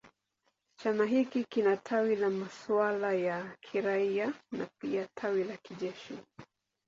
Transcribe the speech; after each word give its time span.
Chama 0.75 1.05
hiki 1.05 1.43
kina 1.43 1.77
tawi 1.77 2.15
la 2.15 2.29
masuala 2.29 3.13
ya 3.13 3.57
kiraia 3.61 4.33
na 4.51 4.67
pia 4.81 5.07
tawi 5.15 5.43
la 5.43 5.57
kijeshi. 5.57 6.17